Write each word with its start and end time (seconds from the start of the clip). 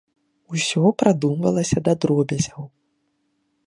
Усё 0.57 0.83
прадумвалася 1.03 1.77
да 1.89 1.93
дробязяў. 2.05 2.63